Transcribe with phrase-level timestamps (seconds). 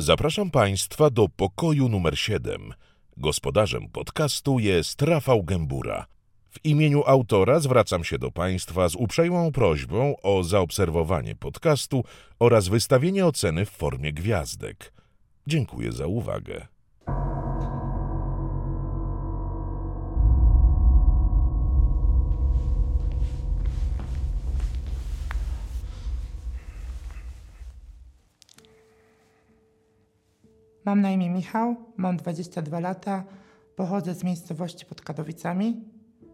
[0.00, 2.74] Zapraszam Państwa do pokoju numer 7.
[3.16, 6.06] Gospodarzem podcastu jest Rafał Gębura.
[6.50, 12.04] W imieniu autora zwracam się do Państwa z uprzejmą prośbą o zaobserwowanie podcastu
[12.38, 14.92] oraz wystawienie oceny w formie gwiazdek.
[15.46, 16.66] Dziękuję za uwagę.
[30.88, 33.24] Mam na imię Michał, mam 22 lata,
[33.76, 35.84] pochodzę z miejscowości pod Katowicami.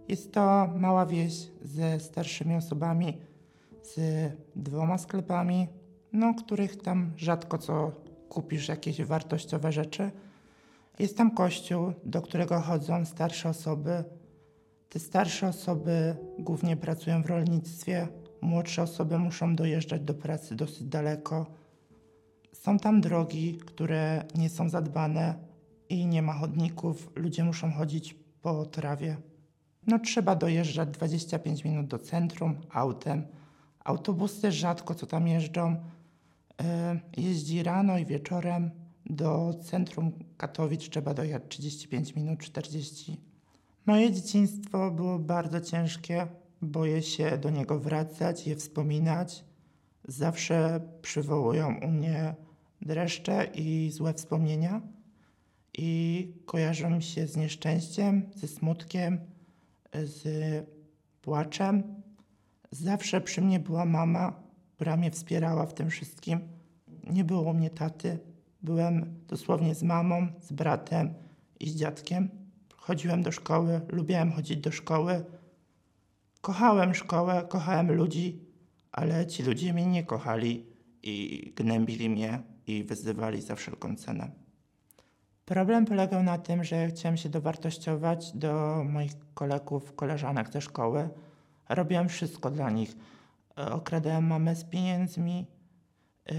[0.08, 3.18] Jest to mała wieś ze starszymi osobami,
[3.82, 3.98] z
[4.56, 5.68] dwoma sklepami,
[6.12, 7.92] no, których tam rzadko co
[8.28, 10.10] kupisz jakieś wartościowe rzeczy.
[10.98, 14.04] Jest tam kościół, do którego chodzą starsze osoby.
[14.88, 18.08] Te starsze osoby głównie pracują w rolnictwie,
[18.40, 21.63] młodsze osoby muszą dojeżdżać do pracy dosyć daleko.
[22.54, 25.34] Są tam drogi, które nie są zadbane
[25.88, 27.10] i nie ma chodników.
[27.14, 29.16] Ludzie muszą chodzić po trawie.
[29.86, 33.26] No trzeba dojeżdżać 25 minut do centrum autem.
[33.84, 35.76] Autobusy rzadko co tam jeżdżą.
[36.62, 38.70] E, jeździ rano i wieczorem.
[39.06, 43.20] Do centrum Katowic trzeba dojechać 35 minut, 40.
[43.86, 46.26] Moje dzieciństwo było bardzo ciężkie.
[46.62, 49.44] Boję się do niego wracać, je wspominać.
[50.08, 52.34] Zawsze przywołują u mnie
[52.82, 54.80] dreszcze i złe wspomnienia
[55.78, 59.20] i kojarzą mi się z nieszczęściem, ze smutkiem,
[60.02, 60.24] z
[61.22, 61.82] płaczem.
[62.70, 64.40] Zawsze przy mnie była mama,
[64.76, 66.40] która mnie wspierała w tym wszystkim.
[67.10, 68.18] Nie było mnie taty.
[68.62, 71.14] Byłem dosłownie z mamą, z bratem
[71.60, 72.28] i z dziadkiem.
[72.76, 75.24] Chodziłem do szkoły, lubiłem chodzić do szkoły.
[76.40, 78.43] Kochałem szkołę, kochałem ludzi,
[78.94, 80.66] ale ci ludzie mnie nie kochali
[81.02, 84.30] i gnębili mnie i wyzywali za wszelką cenę.
[85.44, 91.08] Problem polegał na tym, że chciałem się dowartościować do moich kolegów, koleżanek ze szkoły.
[91.68, 92.96] Robiłem wszystko dla nich.
[93.56, 95.46] Okradałem mamę z pieniędzmi,
[96.26, 96.36] yy,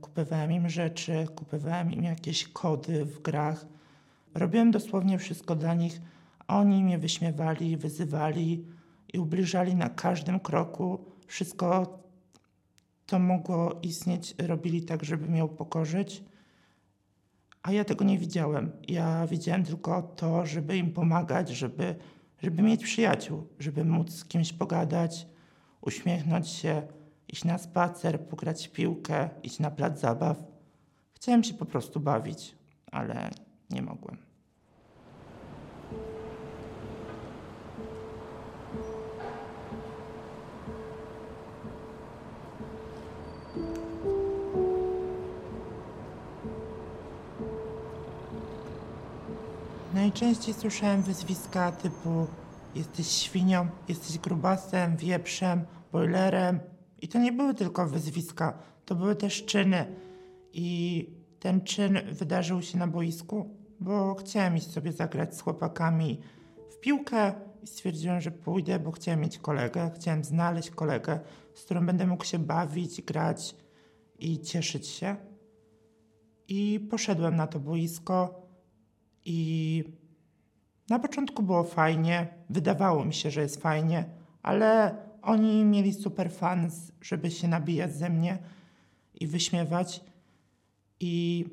[0.00, 3.66] kupowałem im rzeczy, kupowałem im jakieś kody w grach.
[4.34, 6.00] Robiłem dosłownie wszystko dla nich,
[6.48, 8.64] oni mnie wyśmiewali, wyzywali
[9.12, 11.15] i ubliżali na każdym kroku.
[11.26, 11.98] Wszystko,
[13.06, 16.24] to mogło istnieć, robili tak, żeby mnie upokorzyć.
[17.62, 18.72] A ja tego nie widziałem.
[18.88, 21.94] Ja widziałem tylko to, żeby im pomagać, żeby,
[22.42, 25.26] żeby mieć przyjaciół, żeby móc z kimś pogadać,
[25.80, 26.82] uśmiechnąć się,
[27.28, 30.44] iść na spacer, pograć w piłkę, iść na plac zabaw.
[31.12, 32.54] Chciałem się po prostu bawić,
[32.92, 33.30] ale
[33.70, 34.25] nie mogłem.
[50.06, 52.26] Najczęściej słyszałem wyzwiska typu
[52.74, 56.60] jesteś świnią, jesteś grubasem, wieprzem, boilerem.
[57.02, 59.86] I to nie były tylko wyzwiska, to były też czyny.
[60.52, 66.20] I ten czyn wydarzył się na boisku, bo chciałem iść sobie zagrać z chłopakami
[66.70, 71.20] w piłkę i stwierdziłem, że pójdę, bo chciałem mieć kolegę, chciałem znaleźć kolegę,
[71.54, 73.56] z którym będę mógł się bawić, grać
[74.18, 75.16] i cieszyć się.
[76.48, 78.45] I poszedłem na to boisko
[79.28, 79.84] i
[80.90, 84.04] na początku było fajnie, wydawało mi się, że jest fajnie,
[84.42, 88.38] ale oni mieli super fans, żeby się nabijać ze mnie
[89.14, 90.00] i wyśmiewać.
[91.00, 91.44] I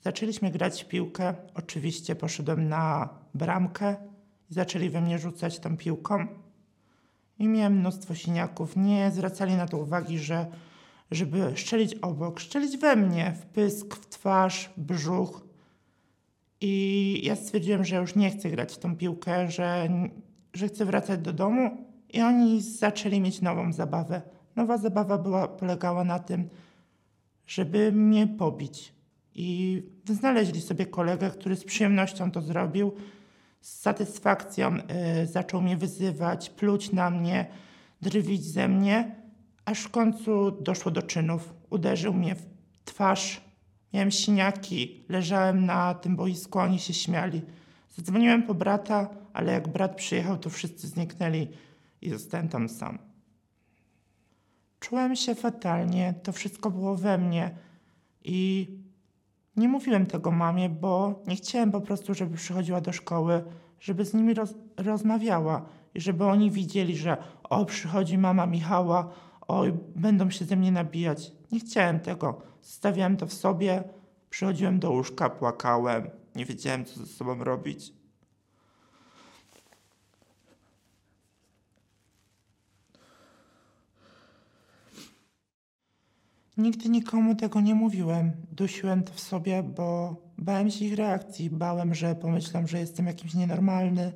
[0.00, 1.34] zaczęliśmy grać w piłkę.
[1.54, 3.96] Oczywiście poszedłem na bramkę
[4.50, 6.26] i zaczęli we mnie rzucać tą piłką.
[7.38, 8.76] I miałem mnóstwo siniaków.
[8.76, 10.46] Nie zwracali na to uwagi, że
[11.10, 15.47] żeby szczelić obok, szczelić we mnie, w pysk, w twarz, brzuch.
[16.60, 19.88] I ja stwierdziłem, że już nie chcę grać w tą piłkę, że,
[20.54, 21.86] że chcę wracać do domu.
[22.12, 24.22] I oni zaczęli mieć nową zabawę.
[24.56, 26.48] Nowa zabawa była, polegała na tym,
[27.46, 28.94] żeby mnie pobić.
[29.34, 32.92] I znaleźli sobie kolegę, który z przyjemnością to zrobił.
[33.60, 34.76] Z satysfakcją
[35.22, 37.46] y, zaczął mnie wyzywać, pluć na mnie,
[38.02, 39.16] drwić ze mnie,
[39.64, 41.54] aż w końcu doszło do czynów.
[41.70, 42.46] Uderzył mnie w
[42.84, 43.47] twarz
[43.92, 47.42] Miałem siniaki, leżałem na tym boisku, oni się śmiali.
[47.96, 51.48] Zadzwoniłem po brata, ale jak brat przyjechał, to wszyscy zniknęli
[52.02, 52.98] i zostałem tam sam.
[54.80, 57.50] Czułem się fatalnie, to wszystko było we mnie
[58.24, 58.68] i
[59.56, 63.44] nie mówiłem tego mamie, bo nie chciałem po prostu, żeby przychodziła do szkoły,
[63.80, 69.10] żeby z nimi roz rozmawiała i żeby oni widzieli, że o, przychodzi mama Michała,
[69.48, 71.32] oj, będą się ze mnie nabijać.
[71.52, 72.42] Nie chciałem tego.
[72.62, 73.84] Zostawiałem to w sobie,
[74.30, 77.92] Przychodziłem do łóżka, płakałem, nie wiedziałem co ze sobą robić.
[86.56, 88.32] Nigdy nikomu tego nie mówiłem.
[88.52, 91.50] Dusiłem to w sobie, bo bałem się ich reakcji.
[91.50, 94.12] Bałem, że pomyślą, że jestem jakimś nienormalny,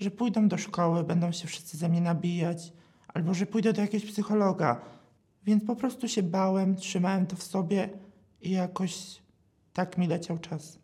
[0.00, 2.72] że pójdą do szkoły, będą się wszyscy ze mnie nabijać,
[3.14, 4.80] albo że pójdę do jakiegoś psychologa.
[5.44, 7.88] Więc po prostu się bałem, trzymałem to w sobie
[8.40, 9.22] i jakoś
[9.72, 10.78] tak mi leciał czas.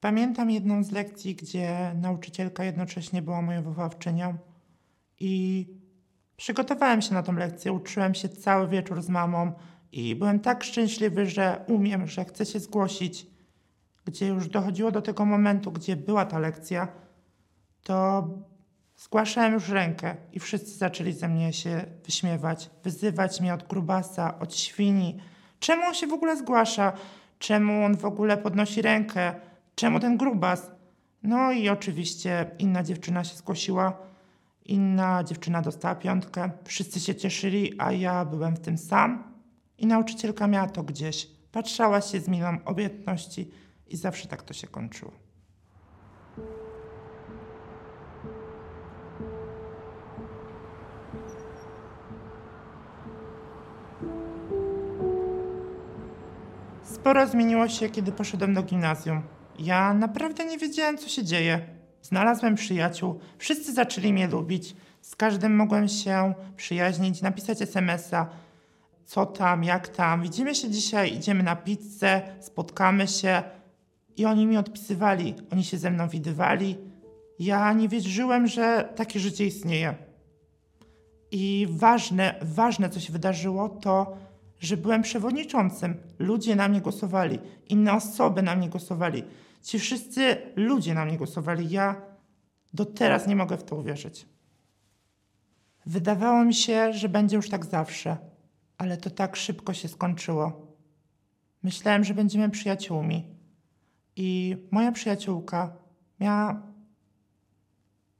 [0.00, 4.34] Pamiętam jedną z lekcji, gdzie nauczycielka jednocześnie była moją wychowawczynią
[5.20, 5.66] i
[6.36, 9.52] przygotowałem się na tą lekcję, uczyłem się cały wieczór z mamą
[9.92, 13.26] i byłem tak szczęśliwy, że umiem, że chcę się zgłosić.
[14.04, 16.88] Gdzie już dochodziło do tego momentu, gdzie była ta lekcja,
[17.82, 18.28] to
[19.04, 24.54] zgłaszałem już rękę i wszyscy zaczęli ze mnie się wyśmiewać, wyzywać mnie od grubasa, od
[24.56, 25.18] świni.
[25.58, 26.92] Czemu on się w ogóle zgłasza?
[27.38, 29.34] Czemu on w ogóle podnosi rękę?
[29.74, 30.70] Czemu ten grubas?
[31.22, 33.98] No i oczywiście inna dziewczyna się zgłosiła,
[34.64, 36.50] inna dziewczyna dostała piątkę.
[36.64, 39.32] Wszyscy się cieszyli, a ja byłem w tym sam.
[39.78, 41.28] I nauczycielka miała to gdzieś.
[41.52, 43.50] Patrzała się z miną obietności
[43.86, 45.31] i zawsze tak to się kończyło.
[57.02, 59.22] Sporo zmieniło się, kiedy poszedłem do gimnazjum.
[59.58, 61.60] Ja naprawdę nie wiedziałem, co się dzieje.
[62.02, 64.76] Znalazłem przyjaciół, wszyscy zaczęli mnie lubić.
[65.00, 68.26] Z każdym mogłem się przyjaźnić, napisać SMS-a.
[69.04, 73.42] Co tam, jak tam, widzimy się dzisiaj, idziemy na pizzę, spotkamy się.
[74.16, 76.78] I oni mi odpisywali, oni się ze mną widywali.
[77.38, 79.94] Ja nie wierzyłem, że takie życie istnieje.
[81.30, 84.16] I ważne, ważne, co się wydarzyło, to
[84.62, 85.96] że byłem przewodniczącym.
[86.18, 87.38] Ludzie na mnie głosowali,
[87.68, 89.24] inne osoby na mnie głosowali.
[89.62, 91.70] Ci wszyscy ludzie na mnie głosowali.
[91.70, 92.02] Ja
[92.74, 94.26] do teraz nie mogę w to uwierzyć.
[95.86, 98.16] Wydawało mi się, że będzie już tak zawsze,
[98.78, 100.76] ale to tak szybko się skończyło.
[101.62, 103.36] Myślałem, że będziemy przyjaciółmi.
[104.16, 105.76] I moja przyjaciółka
[106.20, 106.62] miała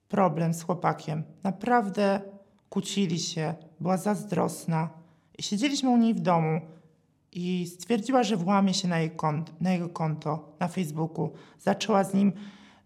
[0.08, 1.22] problem z chłopakiem.
[1.42, 2.20] Naprawdę
[2.68, 5.01] kłócili się, była zazdrosna
[5.42, 6.60] siedzieliśmy u niej w domu
[7.32, 11.30] i stwierdziła, że włamie się na, jej kont, na jego konto na Facebooku.
[11.58, 12.32] Zaczęła z nim,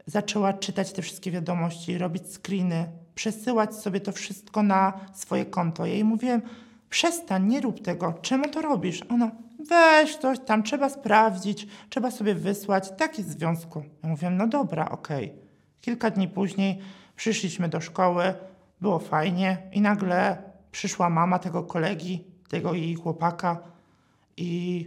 [0.07, 5.87] zaczęła czytać te wszystkie wiadomości, robić screeny, przesyłać sobie to wszystko na swoje konto.
[5.87, 6.43] Ja jej mówiłem,
[6.91, 9.03] przestań, nie rób tego, czemu to robisz?
[9.09, 9.31] Ona,
[9.69, 13.83] weź coś tam, trzeba sprawdzić, trzeba sobie wysłać, tak jest w związku.
[14.03, 15.25] Ja mówiłem, no dobra, okej.
[15.25, 15.39] Okay.
[15.81, 16.79] Kilka dni później
[17.17, 18.35] przyszliśmy do szkoły,
[18.81, 23.59] było fajnie i nagle przyszła mama tego kolegi, tego jej chłopaka
[24.37, 24.87] i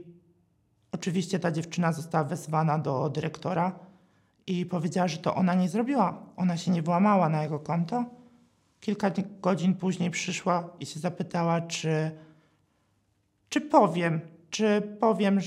[0.92, 3.80] oczywiście ta dziewczyna została wezwana do dyrektora
[4.48, 6.26] i powiedziała, że to ona nie zrobiła.
[6.36, 8.06] Ona się nie włamała na jego konto.
[8.80, 9.12] Kilka
[9.42, 12.12] godzin później przyszła i się zapytała, czy,
[13.50, 15.40] czy powiem, czy powiem,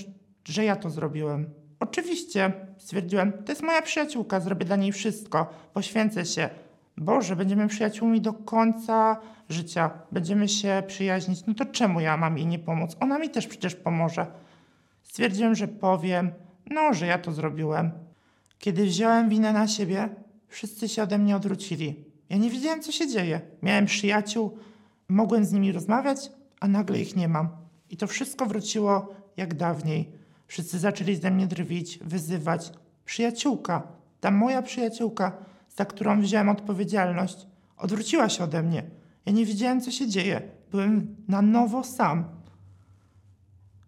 [0.44, 1.50] że ja to zrobiłem.
[1.80, 6.50] Oczywiście, stwierdziłem, to jest moja przyjaciółka, zrobię dla niej wszystko, poświęcę się.
[6.96, 9.16] Boże, będziemy przyjaciółmi do końca
[9.48, 12.96] życia, będziemy się przyjaźnić, no to czemu ja mam jej nie pomóc?
[13.00, 14.26] Ona mi też przecież pomoże.
[15.02, 16.30] Stwierdziłem, że powiem,
[16.70, 17.90] no, że ja to zrobiłem.
[18.58, 20.08] Kiedy wziąłem winę na siebie,
[20.48, 22.04] wszyscy się ode mnie odwrócili.
[22.30, 23.40] Ja nie wiedziałem, co się dzieje.
[23.62, 24.58] Miałem przyjaciół,
[25.08, 26.30] mogłem z nimi rozmawiać,
[26.60, 27.48] a nagle ich nie mam.
[27.90, 30.12] I to wszystko wróciło jak dawniej.
[30.46, 32.72] Wszyscy zaczęli ze mnie drwić, wyzywać.
[33.04, 33.82] Przyjaciółka,
[34.20, 35.32] ta moja przyjaciółka,
[35.76, 38.82] za którą wziąłem odpowiedzialność, odwróciła się ode mnie.
[39.26, 40.42] Ja nie wiedziałem, co się dzieje.
[40.70, 42.24] Byłem na nowo sam.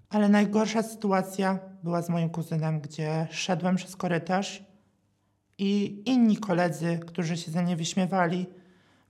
[0.09, 4.65] Ale najgorsza sytuacja była z moim kuzynem, gdzie szedłem przez korytarz
[5.59, 8.47] i inni koledzy, którzy się ze mnie wyśmiewali,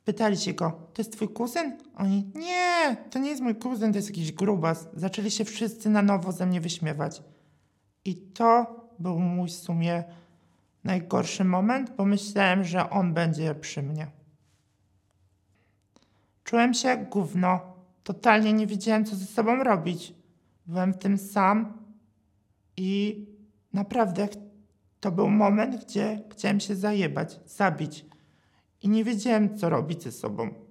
[0.04, 1.78] pytali się go, to jest twój kuzyn?
[1.96, 4.88] Oni, nie, to nie jest mój kuzyn, to jest jakiś grubas.
[4.94, 7.22] Zaczęli się wszyscy na nowo ze mnie wyśmiewać.
[8.04, 8.66] I to
[8.98, 10.04] był mój w sumie
[10.84, 14.06] najgorszy moment, bo myślałem, że on będzie przy mnie.
[16.44, 17.60] Czułem się jak gówno.
[18.04, 20.14] Totalnie nie wiedziałem, co ze sobą robić.
[20.66, 21.78] Byłem w tym sam
[22.76, 23.24] i
[23.72, 24.28] naprawdę
[25.00, 28.06] to był moment, gdzie chciałem się zajebać, zabić.
[28.82, 30.63] I nie wiedziałem, co robić ze sobą.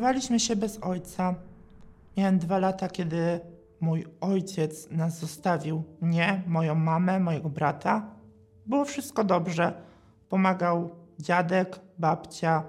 [0.00, 1.34] Wychowaliśmy się bez ojca.
[2.16, 3.40] Miałem dwa lata, kiedy
[3.80, 5.82] mój ojciec nas zostawił.
[6.00, 8.06] Mnie, moją mamę, mojego brata.
[8.66, 9.72] Było wszystko dobrze.
[10.28, 12.64] pomagał dziadek, babcia,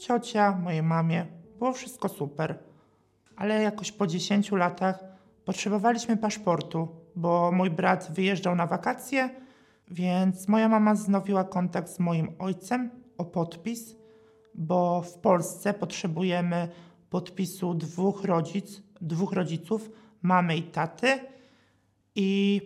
[0.00, 1.26] ciocia, mojej mamie.
[1.58, 2.58] Było wszystko super.
[3.36, 5.04] Ale jakoś po 10 latach
[5.44, 9.30] potrzebowaliśmy paszportu, bo mój brat wyjeżdżał na wakacje,
[9.90, 14.03] więc moja mama znowiła kontakt z moim ojcem o podpis,
[14.54, 16.68] bo w Polsce potrzebujemy
[17.10, 19.90] podpisu dwóch rodzic, dwóch rodziców,
[20.22, 21.18] mamy i taty.
[22.14, 22.60] I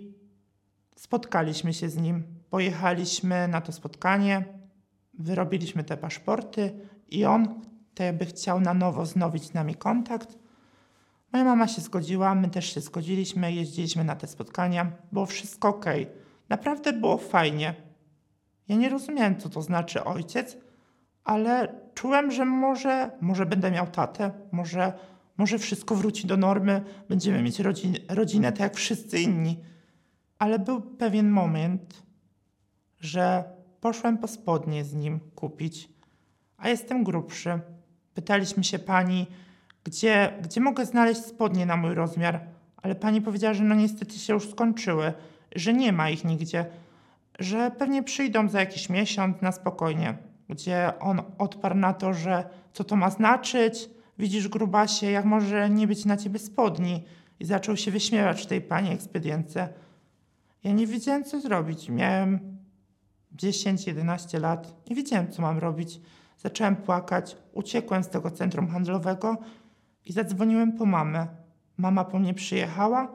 [0.97, 2.25] spotkaliśmy się z nim.
[2.51, 4.45] Pojechaliśmy na to spotkanie,
[5.15, 7.69] wyrobiliśmy te paszporty i on
[8.05, 10.39] jakby chciał na nowo znowić z nami kontakt.
[11.33, 14.93] Moja mama się zgodziła, my też się zgodziliśmy, jeździliśmy na te spotkania.
[15.13, 15.85] Było wszystko ok.
[16.49, 17.75] Naprawdę było fajnie.
[18.69, 20.57] Ja nie rozumiałem, co to znaczy ojciec,
[21.29, 24.93] ale czułem, że może, może będę miał tatę, może,
[25.37, 29.59] może wszystko wróci do normy, będziemy mieć rodzin, rodzinę tak jak wszyscy inni.
[30.39, 32.03] Ale był pewien moment,
[33.01, 33.45] że
[33.81, 35.89] poszłem po spodnie z nim kupić,
[36.57, 37.61] a jestem grubszy.
[38.15, 39.27] Pytaliśmy się pani,
[39.85, 42.41] gdzie, gdzie mogę znaleźć spodnie na mój rozmiar,
[42.77, 45.13] ale pani powiedziała, że no niestety się już skończyły,
[45.55, 46.67] że nie ma ich nigdzie,
[47.39, 50.28] że pewnie przyjdą za jakiś miesiąc na spokojnie.
[50.49, 55.87] Gdzie on odparł na to, że co to ma znaczyć, widzisz grubasie, jak może nie
[55.87, 57.05] być na ciebie spodni.
[57.41, 59.69] I zaczął się wyśmiewać tej pani ekspedience.
[60.65, 61.89] Ja nie wiedziałem, co zrobić.
[61.89, 62.59] Miałem
[63.37, 64.89] 10-11 lat.
[64.91, 66.01] Nie wiedziałem, co mam robić.
[66.39, 69.37] Zacząłem płakać, uciekłem z tego centrum handlowego
[70.07, 71.27] i zadzwoniłem po mamę.
[71.77, 73.13] Mama po mnie przyjechała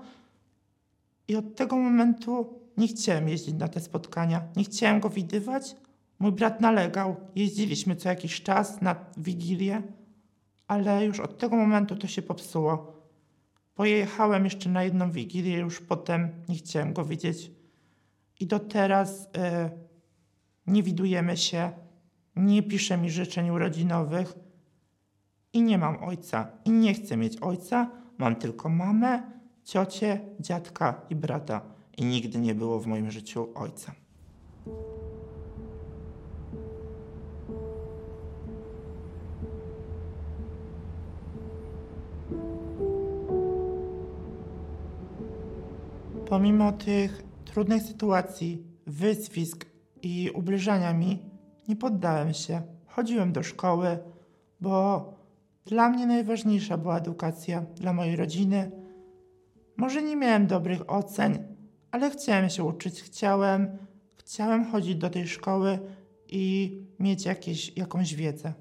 [1.27, 4.41] i od tego momentu nie chciałem jeździć na te spotkania.
[4.55, 5.75] Nie chciałem go widywać.
[6.20, 7.15] Mój brat nalegał.
[7.36, 9.82] Jeździliśmy co jakiś czas na wigilię,
[10.67, 12.93] ale już od tego momentu to się popsuło.
[13.75, 17.51] Pojechałem jeszcze na jedną wigilię, już potem nie chciałem go widzieć.
[18.39, 19.70] I do teraz yy,
[20.67, 21.72] nie widujemy się,
[22.36, 24.34] nie pisze mi życzeń urodzinowych
[25.53, 26.48] i nie mam ojca.
[26.65, 29.32] I nie chcę mieć ojca, mam tylko mamę,
[29.63, 31.62] ciocię, dziadka i brata.
[31.98, 33.96] I nigdy nie było w moim życiu ojca.
[46.29, 49.65] Pomimo tych trudnych sytuacji, wyzwisk
[50.01, 51.19] i ubliżania mi,
[51.67, 52.61] nie poddałem się.
[52.87, 53.97] Chodziłem do szkoły,
[54.61, 55.05] bo
[55.65, 58.71] dla mnie najważniejsza była edukacja, dla mojej rodziny.
[59.77, 61.55] Może nie miałem dobrych ocen,
[61.91, 63.77] ale chciałem się uczyć, chciałem,
[64.15, 65.79] chciałem chodzić do tej szkoły
[66.27, 68.53] i mieć jakieś, jakąś wiedzę.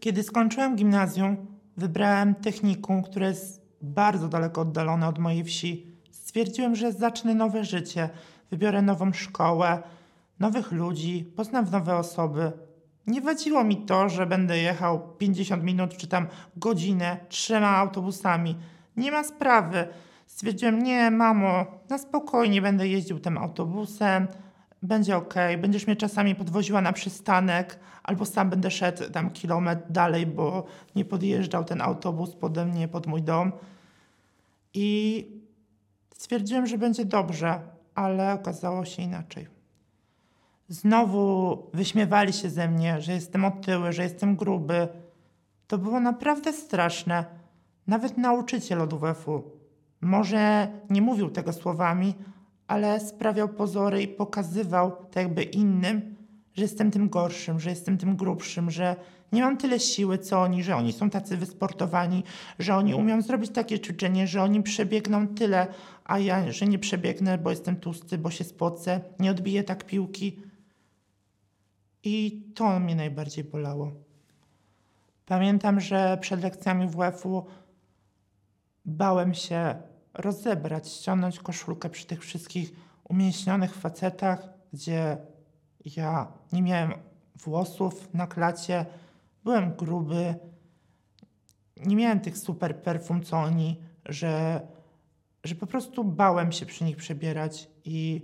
[0.00, 1.36] Kiedy skończyłem gimnazjum,
[1.76, 5.89] wybrałem technikum, które jest bardzo daleko oddalone od mojej wsi.
[6.30, 8.08] Stwierdziłem, że zacznę nowe życie,
[8.50, 9.82] wybiorę nową szkołę,
[10.40, 12.52] nowych ludzi, poznam nowe osoby.
[13.06, 18.56] Nie wadziło mi to, że będę jechał 50 minut czy tam godzinę trzema autobusami.
[18.96, 19.88] Nie ma sprawy.
[20.26, 24.26] Stwierdziłem, nie, mamo, na spokojnie będę jeździł tym autobusem,
[24.82, 30.26] będzie ok, będziesz mnie czasami podwoziła na przystanek, albo sam będę szedł tam kilometr dalej,
[30.26, 33.52] bo nie podjeżdżał ten autobus pode mnie, pod mój dom.
[34.74, 35.39] I
[36.20, 37.60] stwierdziłem, że będzie dobrze,
[37.94, 39.46] ale okazało się inaczej.
[40.68, 44.88] Znowu wyśmiewali się ze mnie, że jestem otyły, że jestem gruby.
[45.66, 47.24] To było naprawdę straszne.
[47.86, 49.42] Nawet nauczyciel od WF-u.
[50.00, 52.14] Może nie mówił tego słowami,
[52.66, 56.16] ale sprawiał pozory i pokazywał tak jakby innym,
[56.54, 58.96] że jestem tym gorszym, że jestem tym grubszym, że
[59.32, 62.24] nie mam tyle siły co oni, że oni są tacy wysportowani,
[62.58, 65.66] że oni umieją zrobić takie ćwiczenie, że oni przebiegną tyle,
[66.04, 70.42] a ja, że nie przebiegnę, bo jestem tłusty, bo się spocę, nie odbiję tak piłki.
[72.04, 73.92] I to mnie najbardziej bolało.
[75.26, 77.46] Pamiętam, że przed lekcjami WF-u
[78.84, 79.74] bałem się
[80.14, 82.72] rozebrać, ściągnąć koszulkę przy tych wszystkich
[83.08, 85.16] umięśnionych facetach, gdzie
[85.84, 86.92] ja nie miałem
[87.44, 88.86] włosów na klacie,
[89.44, 90.34] byłem gruby,
[91.76, 94.60] nie miałem tych super perfum co oni, że,
[95.44, 98.22] że po prostu bałem się przy nich przebierać i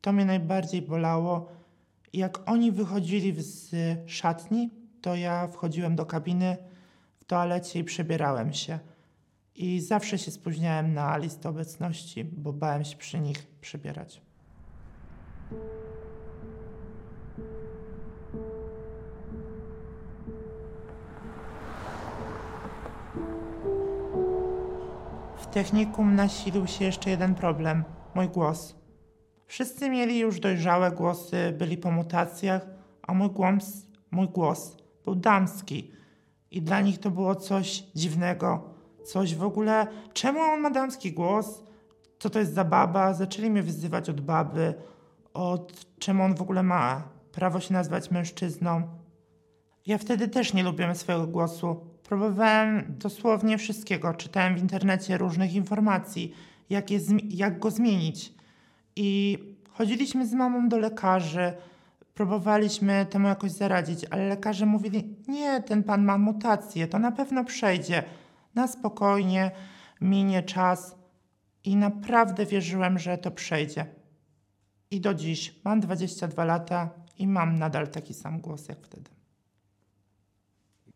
[0.00, 1.56] to mnie najbardziej bolało
[2.12, 3.74] jak oni wychodzili z
[4.06, 4.70] szatni,
[5.00, 6.56] to ja wchodziłem do kabiny
[7.20, 8.78] w toalecie i przebierałem się.
[9.54, 14.20] I zawsze się spóźniałem na listę obecności, bo bałem się przy nich przebierać.
[25.56, 27.84] Technikum nasilił się jeszcze jeden problem
[28.14, 28.76] mój głos.
[29.46, 32.66] Wszyscy mieli już dojrzałe głosy, byli po mutacjach,
[33.02, 35.92] a mój głos, mój głos był damski.
[36.50, 39.86] I dla nich to było coś dziwnego, coś w ogóle.
[40.12, 41.62] Czemu on ma damski głos?
[42.18, 43.14] Co to jest za baba?
[43.14, 44.74] Zaczęli mnie wyzywać od baby,
[45.34, 48.82] od czemu on w ogóle ma prawo się nazywać mężczyzną.
[49.86, 51.95] Ja wtedy też nie lubiłem swojego głosu.
[52.08, 54.14] Próbowałem dosłownie wszystkiego.
[54.14, 56.34] Czytałem w internecie różnych informacji,
[56.70, 58.32] jak, je, jak go zmienić.
[58.96, 59.38] I
[59.70, 61.52] chodziliśmy z mamą do lekarzy,
[62.14, 67.44] próbowaliśmy temu jakoś zaradzić, ale lekarze mówili: Nie, ten pan ma mutację, to na pewno
[67.44, 68.02] przejdzie.
[68.54, 69.50] Na spokojnie,
[70.00, 70.96] minie czas.
[71.64, 73.86] I naprawdę wierzyłem, że to przejdzie.
[74.90, 79.15] I do dziś mam 22 lata i mam nadal taki sam głos jak wtedy.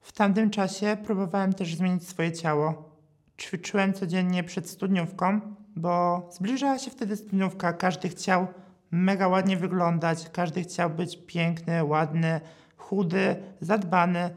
[0.00, 2.90] W tamtym czasie próbowałem też zmienić swoje ciało.
[3.38, 5.40] Ćwiczyłem codziennie przed studniówką,
[5.76, 7.72] bo zbliżała się wtedy studniówka.
[7.72, 8.46] Każdy chciał
[8.90, 12.40] mega ładnie wyglądać, każdy chciał być piękny, ładny,
[12.76, 14.36] chudy, zadbany.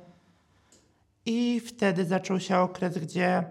[1.26, 3.44] I wtedy zaczął się okres, gdzie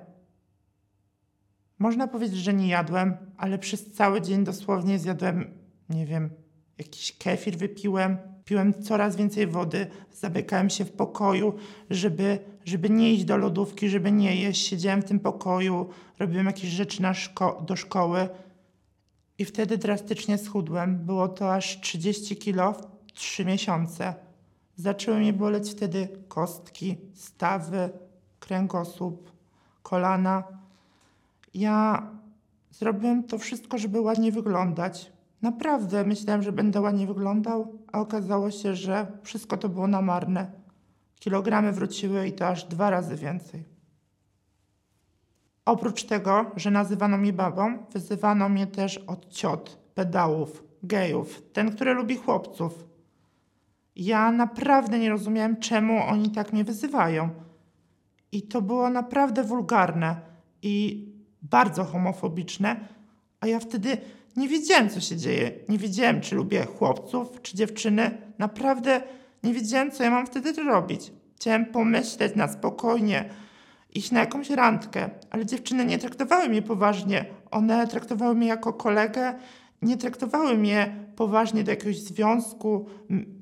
[1.78, 6.30] można powiedzieć, że nie jadłem, ale przez cały dzień dosłownie zjadłem, nie wiem,
[6.78, 11.54] jakiś kefir wypiłem, piłem coraz więcej wody, zamykałem się w pokoju,
[11.90, 14.66] żeby, żeby nie iść do lodówki, żeby nie jeść.
[14.66, 18.28] Siedziałem w tym pokoju, robiłem jakieś rzeczy na szko do szkoły
[19.38, 20.98] i wtedy drastycznie schudłem.
[20.98, 24.14] Było to aż 30 kilo w 3 miesiące.
[24.76, 27.90] Zaczęły mnie boleć wtedy kostki, stawy,
[28.40, 29.32] kręgosłup,
[29.82, 30.44] kolana.
[31.54, 32.06] Ja
[32.70, 35.12] zrobiłem to wszystko, żeby ładnie wyglądać.
[35.42, 40.50] Naprawdę myślałem, że będę ładnie wyglądał, a okazało się, że wszystko to było na marne.
[41.18, 43.64] Kilogramy wróciły i to aż dwa razy więcej.
[45.64, 51.94] Oprócz tego, że nazywano mnie babą, wyzywano mnie też od ciot, pedałów, gejów, ten, który
[51.94, 52.84] lubi chłopców.
[53.96, 57.30] Ja naprawdę nie rozumiałem, czemu oni tak mnie wyzywają.
[58.32, 60.20] I to było naprawdę wulgarne
[60.62, 61.06] i
[61.42, 62.88] bardzo homofobiczne,
[63.40, 63.98] a ja wtedy
[64.36, 65.50] nie wiedziałem, co się dzieje.
[65.68, 68.18] Nie wiedziałem, czy lubię chłopców, czy dziewczyny.
[68.38, 69.02] Naprawdę
[69.42, 71.12] nie wiedziałem, co ja mam wtedy robić.
[71.36, 73.28] Chciałem pomyśleć na spokojnie,
[73.94, 77.24] iść na jakąś randkę, ale dziewczyny nie traktowały mnie poważnie.
[77.50, 79.34] One traktowały mnie jako kolegę,
[79.82, 82.86] nie traktowały mnie poważnie do jakiegoś związku,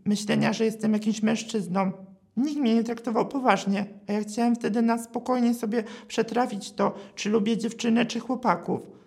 [0.04, 1.92] myślenia, że jestem jakimś mężczyzną.
[2.36, 7.30] Nikt mnie nie traktował poważnie, a ja chciałem wtedy na spokojnie sobie przetrawić to, czy
[7.30, 8.99] lubię dziewczynę, czy chłopaków.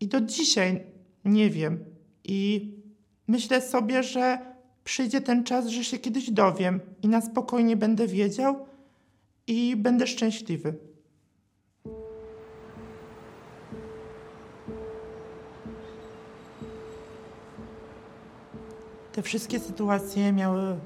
[0.00, 0.80] I do dzisiaj
[1.24, 1.84] nie wiem.
[2.24, 2.70] I
[3.28, 4.38] myślę sobie, że
[4.84, 8.66] przyjdzie ten czas, że się kiedyś dowiem i na spokojnie będę wiedział
[9.46, 10.74] i będę szczęśliwy.
[19.12, 20.78] Te wszystkie sytuacje miały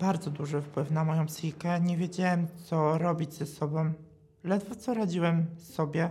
[0.00, 1.80] bardzo duży wpływ na moją psychikę.
[1.80, 3.92] Nie wiedziałem, co robić ze sobą.
[4.44, 6.10] Ledwo co radziłem sobie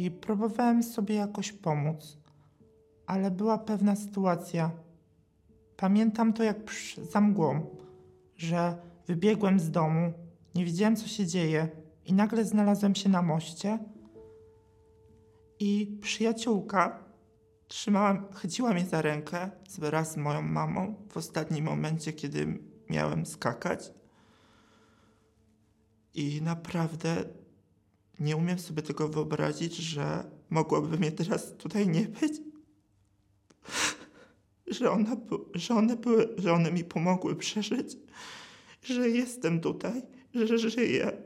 [0.00, 2.18] i próbowałem sobie jakoś pomóc.
[3.06, 4.70] Ale była pewna sytuacja.
[5.76, 6.56] Pamiętam to jak
[7.10, 7.66] za mgłą,
[8.36, 10.12] że wybiegłem z domu,
[10.54, 11.68] nie wiedziałem co się dzieje
[12.04, 13.78] i nagle znalazłem się na moście
[15.58, 17.04] i przyjaciółka
[17.68, 22.58] trzymała, chyciła mnie za rękę wraz z moją mamą w ostatnim momencie, kiedy
[22.90, 23.92] miałem skakać.
[26.14, 27.24] I naprawdę
[28.20, 32.32] nie umiem sobie tego wyobrazić, że mogłoby mnie teraz tutaj nie być.
[34.66, 35.16] Że, ona,
[35.54, 37.96] że, one były, że one mi pomogły przeżyć,
[38.82, 40.02] że jestem tutaj,
[40.34, 41.22] że żyję.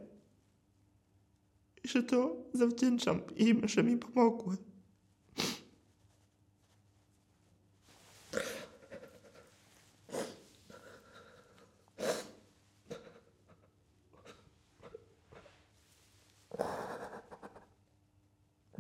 [1.85, 4.57] Że to zawdzięczam im, że mi pomogły.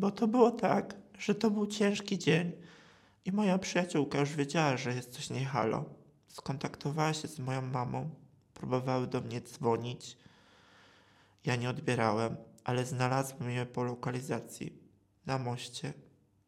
[0.04, 2.52] Bo to było tak, że to był ciężki dzień
[3.24, 5.84] i moja przyjaciółka już wiedziała, że jest coś nie halo.
[6.28, 8.10] Skontaktowała się z moją mamą,
[8.54, 10.16] próbowały do mnie dzwonić.
[11.44, 14.78] Ja nie odbierałem, ale znalazłem je po lokalizacji
[15.26, 15.92] na moście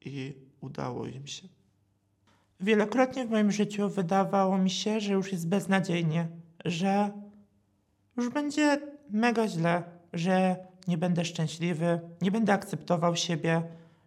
[0.01, 1.49] i udało im się.
[2.61, 6.29] Wielokrotnie w moim życiu wydawało mi się, że już jest beznadziejnie,
[6.65, 7.11] że
[8.17, 13.63] już będzie mega źle, że nie będę szczęśliwy, nie będę akceptował siebie,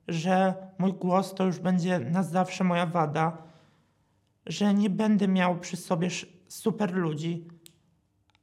[0.07, 3.37] że mój głos to już będzie na zawsze moja wada,
[4.45, 6.07] że nie będę miał przy sobie
[6.47, 7.47] super ludzi.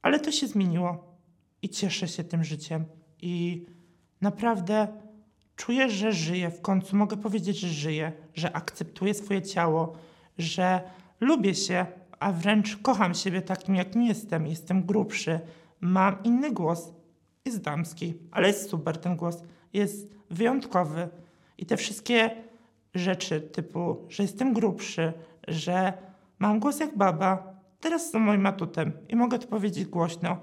[0.01, 1.17] Ale to się zmieniło
[1.61, 2.85] i cieszę się tym życiem.
[3.21, 3.65] I
[4.21, 4.87] naprawdę
[5.55, 6.49] czuję, że żyję.
[6.49, 9.93] W końcu mogę powiedzieć, że żyję, że akceptuję swoje ciało,
[10.37, 10.81] że
[11.19, 11.85] lubię się,
[12.19, 14.47] a wręcz kocham siebie takim, jakim jestem.
[14.47, 15.39] Jestem grubszy,
[15.81, 16.96] mam inny głos.
[17.47, 19.43] Jest damski, ale jest super ten głos.
[19.73, 21.09] Jest wyjątkowy.
[21.57, 22.31] I te wszystkie
[22.95, 25.13] rzeczy typu, że jestem grubszy,
[25.47, 25.93] że
[26.39, 30.37] mam głos jak baba, teraz są moim atutem i mogę to powiedzieć głośno.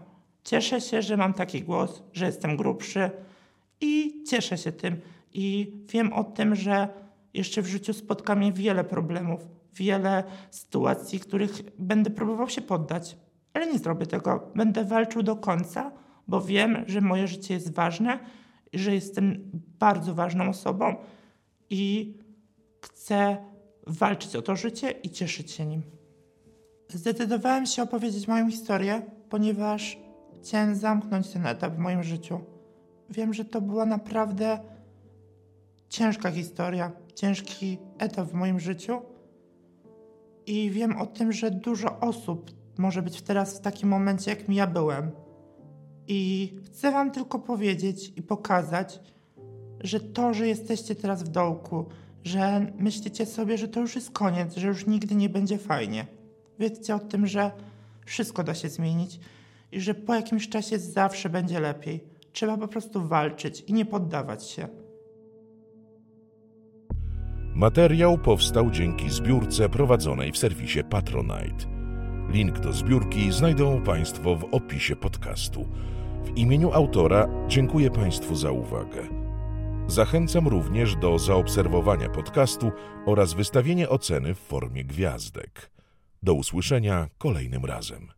[0.44, 3.10] Cieszę się, że mam taki głos, że jestem grubszy
[3.80, 5.00] i cieszę się tym.
[5.32, 6.88] I wiem o tym, że
[7.34, 9.40] jeszcze w życiu spotka mnie wiele problemów,
[9.74, 13.16] wiele sytuacji, których będę próbował się poddać,
[13.52, 14.50] ale nie zrobię tego.
[14.54, 15.92] Będę walczył do końca,
[16.28, 18.18] bo wiem, że moje życie jest ważne,
[18.72, 20.96] że jestem bardzo ważną osobą
[21.70, 22.14] i
[22.80, 23.36] chcę
[23.86, 25.82] walczyć o to życie i cieszyć się nim.
[26.88, 29.98] Zdecydowałem się opowiedzieć moją historię, ponieważ
[30.42, 32.40] chciałem zamknąć ten etap w moim życiu.
[33.10, 34.58] Wiem, że to była naprawdę
[35.88, 39.02] ciężka historia, ciężki etap w moim życiu.
[40.46, 44.66] I wiem o tym, że dużo osób może być teraz w takim momencie, jak ja
[44.66, 45.10] byłem.
[46.08, 49.00] I chcę Wam tylko powiedzieć i pokazać,
[49.80, 51.84] że to, że jesteście teraz w dołku,
[52.24, 56.06] że myślicie sobie, że to już jest koniec, że już nigdy nie będzie fajnie.
[56.58, 57.50] Wiedzcie o tym, że
[58.06, 59.20] wszystko da się zmienić
[59.72, 62.04] i że po jakimś czasie zawsze będzie lepiej.
[62.32, 64.68] Trzeba po prostu walczyć i nie poddawać się.
[67.54, 71.73] Materiał powstał dzięki zbiórce prowadzonej w serwisie Patronite.
[72.28, 75.68] Link do zbiórki znajdą Państwo w opisie podcastu.
[76.24, 79.02] W imieniu autora dziękuję Państwu za uwagę.
[79.86, 82.72] Zachęcam również do zaobserwowania podcastu
[83.06, 85.70] oraz wystawienia oceny w formie gwiazdek.
[86.22, 88.13] Do usłyszenia kolejnym razem.